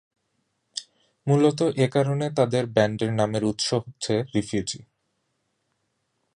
[1.27, 4.79] মূলত এ কারণে তাদের ব্যান্ডের নামের উৎস হচ্ছে রিফুজি।